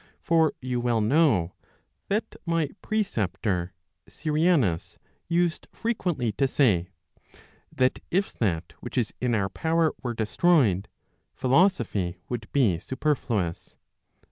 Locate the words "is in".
8.97-9.35